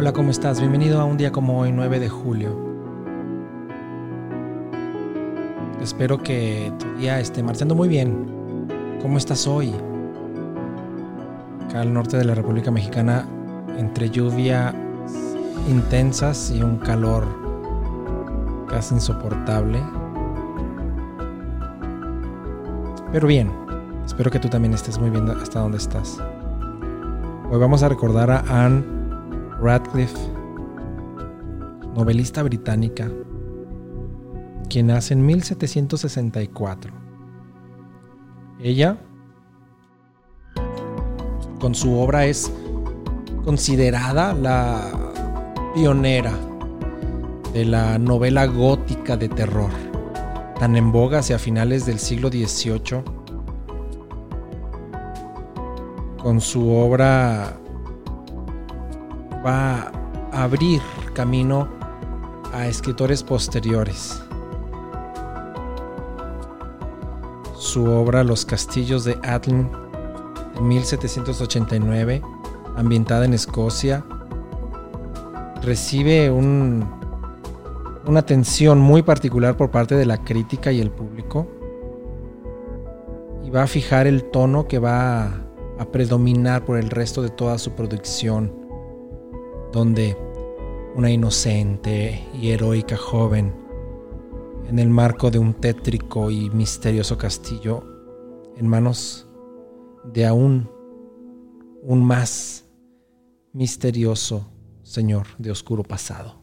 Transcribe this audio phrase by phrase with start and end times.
[0.00, 0.58] Hola, ¿cómo estás?
[0.60, 2.56] Bienvenido a un día como hoy, 9 de julio.
[5.82, 8.66] Espero que tu día esté marchando muy bien.
[9.02, 9.74] ¿Cómo estás hoy?
[11.66, 13.26] Acá al norte de la República Mexicana,
[13.76, 14.74] entre lluvia
[15.68, 17.26] intensas y un calor
[18.70, 19.82] casi insoportable.
[23.12, 23.52] Pero bien,
[24.06, 26.18] espero que tú también estés muy bien hasta donde estás.
[27.50, 28.99] Hoy vamos a recordar a Anne
[29.62, 30.18] Radcliffe,
[31.94, 33.10] novelista británica,
[34.70, 36.90] quien nace en 1764.
[38.62, 38.96] Ella,
[41.60, 42.50] con su obra, es
[43.44, 44.80] considerada la
[45.74, 46.32] pionera
[47.52, 49.70] de la novela gótica de terror,
[50.58, 53.02] tan en boga hacia finales del siglo XVIII.
[56.22, 57.59] Con su obra
[59.44, 59.92] va
[60.32, 60.80] a abrir
[61.14, 61.68] camino
[62.52, 64.22] a escritores posteriores.
[67.56, 69.70] Su obra Los castillos de Atlin
[70.54, 72.22] de 1789,
[72.76, 74.04] ambientada en Escocia,
[75.62, 76.88] recibe un,
[78.06, 81.46] una atención muy particular por parte de la crítica y el público
[83.44, 85.26] y va a fijar el tono que va
[85.78, 88.59] a predominar por el resto de toda su producción
[89.72, 90.16] donde
[90.94, 93.54] una inocente y heroica joven,
[94.68, 97.84] en el marco de un tétrico y misterioso castillo,
[98.56, 99.26] en manos
[100.04, 100.70] de aún
[101.82, 102.64] un más
[103.52, 104.46] misterioso
[104.82, 106.42] señor de oscuro pasado.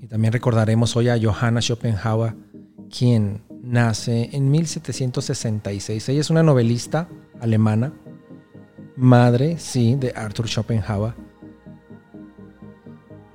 [0.00, 2.34] Y también recordaremos hoy a Johanna Schopenhauer,
[2.90, 6.08] quien nace en 1766.
[6.08, 7.08] Ella es una novelista
[7.40, 7.92] alemana
[9.02, 11.14] madre, sí, de Arthur Schopenhauer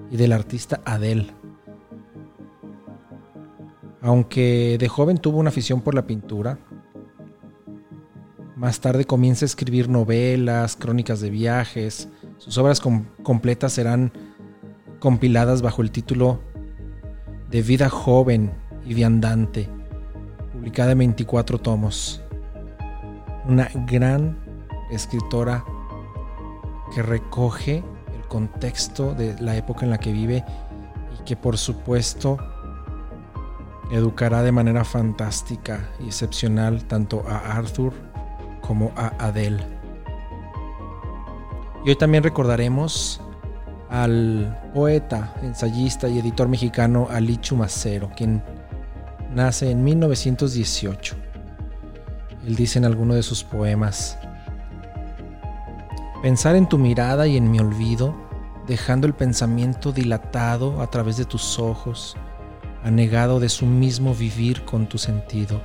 [0.09, 1.27] y del artista Adele.
[4.01, 6.57] Aunque de joven tuvo una afición por la pintura,
[8.55, 12.07] más tarde comienza a escribir novelas, crónicas de viajes.
[12.37, 12.81] Sus obras
[13.21, 14.13] completas serán
[14.99, 16.39] compiladas bajo el título
[17.51, 18.53] de Vida joven
[18.85, 19.67] y viandante,
[20.53, 22.21] publicada en 24 tomos.
[23.45, 24.46] Una gran
[24.89, 25.63] escritora
[26.93, 27.83] que recoge
[28.13, 30.43] el contexto de la época en la que vive
[31.19, 32.37] y que por supuesto
[33.91, 37.93] educará de manera fantástica y excepcional tanto a Arthur
[38.61, 39.63] como a Adele.
[41.85, 43.21] Y hoy también recordaremos
[43.89, 48.43] al poeta, ensayista y editor mexicano Ali Chumacero, quien
[49.33, 51.15] nace en 1918.
[52.45, 54.17] Él dice en alguno de sus poemas,
[56.27, 58.13] Pensar en tu mirada y en mi olvido,
[58.67, 62.17] dejando el pensamiento dilatado a través de tus ojos,
[62.83, 65.61] anegado de su mismo vivir con tu sentido.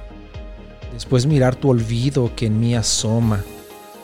[0.92, 3.42] Después mirar tu olvido que en mí asoma,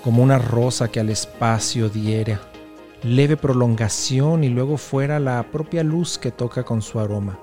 [0.02, 2.41] como una rosa que al espacio diera,
[3.04, 7.38] leve prolongación y luego fuera la propia luz que toca con su aroma.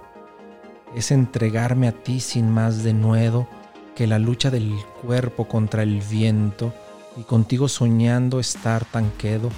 [0.93, 3.47] Es entregarme a ti sin más denuedo
[3.95, 6.73] que la lucha del cuerpo contra el viento,
[7.17, 9.49] y contigo soñando estar tan quedo,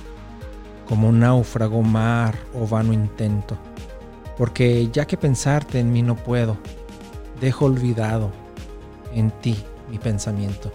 [0.87, 3.57] como náufrago mar o vano intento,
[4.37, 6.57] porque ya que pensarte en mí no puedo,
[7.41, 8.31] dejo olvidado
[9.13, 9.55] en ti
[9.89, 10.71] mi pensamiento.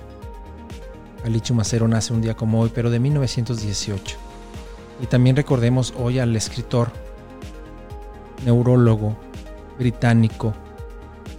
[1.25, 4.17] Alichu Macero nace un día como hoy, pero de 1918.
[5.01, 6.91] Y también recordemos hoy al escritor,
[8.45, 9.17] neurólogo
[9.79, 10.53] británico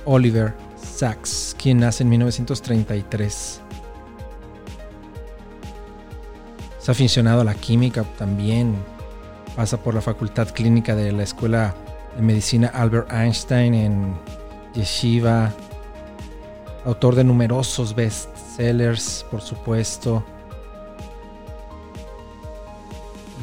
[0.06, 3.63] Oliver Sacks, quien nace en 1933.
[6.84, 8.76] Es aficionado a la química también.
[9.56, 11.74] Pasa por la Facultad Clínica de la Escuela
[12.18, 14.14] de Medicina Albert Einstein en
[14.74, 15.54] Yeshiva.
[16.84, 20.26] Autor de numerosos bestsellers, por supuesto.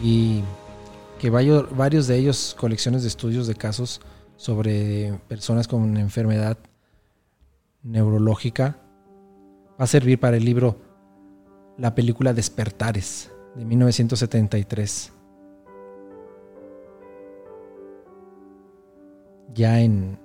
[0.02, 0.42] Y
[1.18, 4.02] que varios de ellos colecciones de estudios de casos
[4.36, 6.58] sobre personas con enfermedad
[7.82, 8.76] neurológica.
[9.80, 10.89] Va a servir para el libro
[11.80, 15.12] la película Despertares de 1973.
[19.54, 20.18] Ya en...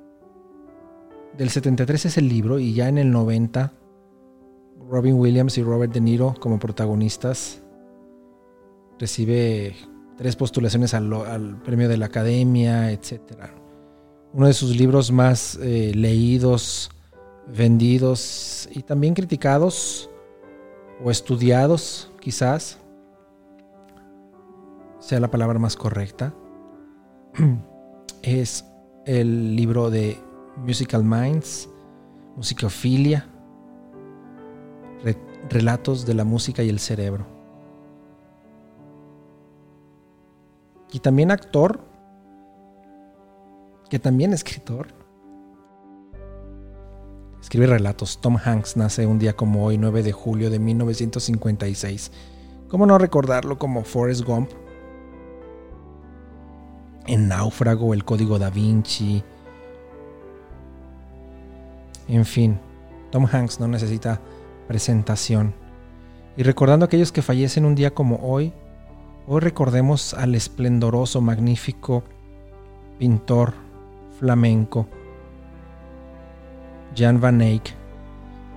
[1.38, 3.74] Del 73 es el libro y ya en el 90
[4.90, 7.62] Robin Williams y Robert De Niro como protagonistas.
[9.00, 9.76] Recibe
[10.18, 13.22] tres postulaciones al, premio de la Academia, etc.
[14.34, 16.92] Uno de sus libros más eh, leídos,
[17.48, 20.10] vendidos y también criticados
[21.04, 22.80] o estudiados quizás.
[25.00, 26.34] sea la palabra más correcta,
[28.24, 28.66] es
[29.06, 30.18] el libro de
[30.58, 31.70] Musical Minds,
[32.36, 33.30] Musicofilia,
[35.48, 37.28] Relatos de la música y el cerebro.
[40.92, 41.80] Y también actor,
[43.90, 44.88] que también escritor.
[47.46, 48.18] Escribe relatos.
[48.18, 52.12] Tom Hanks nace un día como hoy, 9 de julio de 1956.
[52.70, 54.50] ¿Cómo no recordarlo como Forrest Gump?
[57.06, 59.24] En Náufrago, El Código da Vinci.
[62.08, 62.60] En fin,
[63.12, 64.20] Tom Hanks no necesita
[64.68, 65.54] presentación.
[66.38, 68.54] Y recordando a aquellos que fallecen un día como hoy,
[69.28, 72.04] hoy recordemos al esplendoroso, magnífico
[72.98, 73.54] pintor
[74.18, 74.88] flamenco
[76.96, 77.76] Jan van Eyck,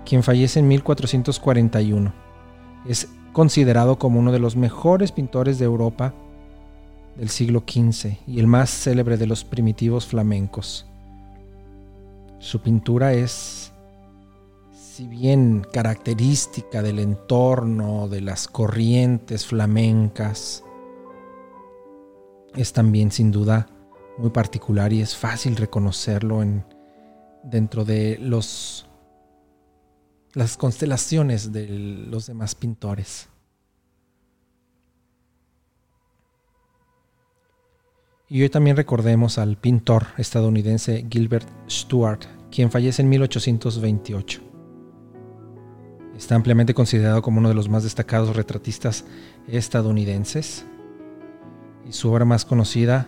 [0.04, 2.12] quien fallece en 1441.
[2.86, 6.14] Es considerado como uno de los mejores pintores de Europa
[7.16, 10.86] del siglo XV y el más célebre de los primitivos flamencos.
[12.38, 13.72] Su pintura es,
[14.72, 20.62] si bien característica del entorno, de las corrientes flamencas,
[22.54, 23.68] es también sin duda
[24.16, 26.64] muy particular y es fácil reconocerlo en,
[27.50, 28.86] dentro de los,
[30.34, 33.28] las constelaciones de los demás pintores.
[38.30, 44.42] Y hoy también recordemos al pintor estadounidense Gilbert Stuart, quien fallece en 1828.
[46.14, 49.04] Está ampliamente considerado como uno de los más destacados retratistas
[49.46, 50.66] estadounidenses.
[51.88, 53.06] Y su obra más conocida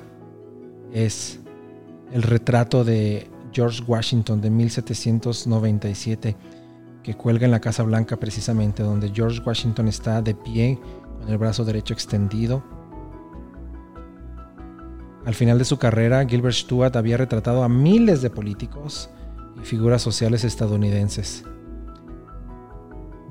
[0.92, 1.40] es
[2.12, 6.36] el retrato de George Washington de 1797,
[7.02, 10.78] que cuelga en la Casa Blanca precisamente, donde George Washington está de pie
[11.20, 12.62] con el brazo derecho extendido
[15.26, 19.10] al final de su carrera, Gilbert Stuart había retratado a miles de políticos
[19.60, 21.44] y figuras sociales estadounidenses.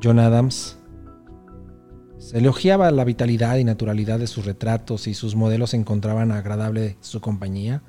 [0.01, 0.77] John Adams
[2.19, 7.21] se elogiaba la vitalidad y naturalidad de sus retratos y sus modelos encontraban agradable su
[7.21, 7.81] compañía.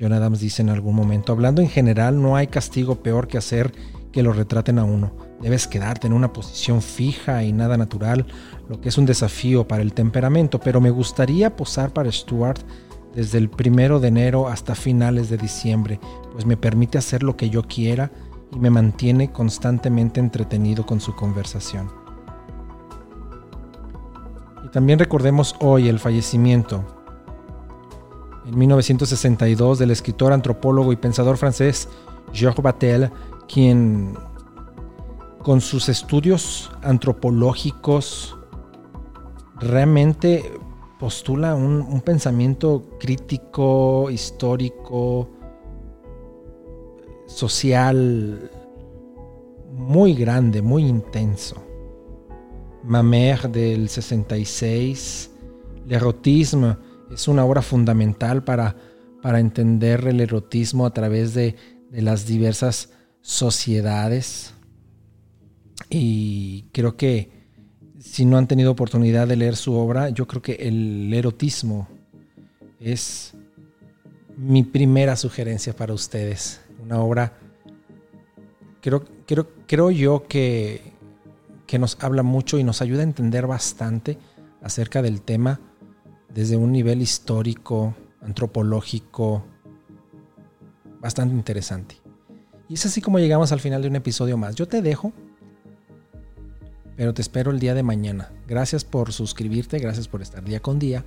[0.00, 3.72] John Adams dice en algún momento, hablando en general, no hay castigo peor que hacer
[4.12, 5.12] que lo retraten a uno.
[5.42, 8.26] Debes quedarte en una posición fija y nada natural,
[8.68, 12.60] lo que es un desafío para el temperamento, pero me gustaría posar para Stuart
[13.14, 16.00] desde el primero de enero hasta finales de diciembre,
[16.32, 18.10] pues me permite hacer lo que yo quiera
[18.52, 21.90] y me mantiene constantemente entretenido con su conversación.
[24.64, 26.99] Y también recordemos hoy el fallecimiento
[28.50, 31.88] en 1962 del escritor, antropólogo y pensador francés
[32.32, 33.10] Georges Batel,
[33.48, 34.14] quien
[35.42, 38.36] con sus estudios antropológicos
[39.56, 40.52] realmente
[40.98, 45.30] postula un, pensamiento crítico, histórico,
[47.26, 48.50] social
[49.72, 51.56] muy grande, muy intenso.
[52.82, 55.30] Mamère del 66,
[55.86, 58.76] L'Erotisme es una obra fundamental para,
[59.22, 61.56] para entender el erotismo a través de,
[61.90, 62.90] de las diversas
[63.20, 64.54] sociedades.
[65.88, 67.30] Y creo que
[67.98, 71.88] si no han tenido oportunidad de leer su obra, yo creo que el erotismo
[72.78, 73.34] es
[74.36, 76.60] mi primera sugerencia para ustedes.
[76.82, 77.38] Una obra,
[78.80, 80.92] creo, creo, creo yo que,
[81.66, 84.16] que nos habla mucho y nos ayuda a entender bastante
[84.62, 85.60] acerca del tema
[86.32, 89.44] desde un nivel histórico, antropológico,
[91.00, 91.96] bastante interesante.
[92.68, 94.54] Y es así como llegamos al final de un episodio más.
[94.54, 95.12] Yo te dejo
[97.00, 98.30] pero te espero el día de mañana.
[98.46, 101.06] Gracias por suscribirte, gracias por estar día con día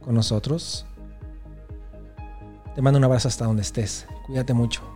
[0.00, 0.86] con nosotros.
[2.74, 4.06] Te mando un abrazo hasta donde estés.
[4.26, 4.95] Cuídate mucho.